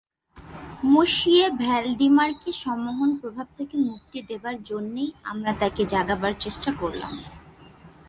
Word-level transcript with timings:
মঁশিয়ে 0.83 1.45
ভ্যালডিমারকে 1.59 2.51
সম্মোহন 2.53 3.09
প্রভাব 3.21 3.47
থেকে 3.57 3.75
মুক্তি 3.87 4.19
দেবার 4.21 4.55
জন্যেই 4.63 5.09
আমরা 5.23 5.51
তাঁকে 5.53 5.83
জাগাবার 5.85 6.33
চেষ্টা 6.39 6.69
করলাম। 6.81 7.13